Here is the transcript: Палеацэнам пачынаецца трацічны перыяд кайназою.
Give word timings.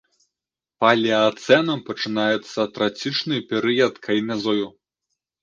Палеацэнам 0.83 1.79
пачынаецца 1.89 2.59
трацічны 2.79 3.37
перыяд 3.53 3.93
кайназою. 4.09 4.67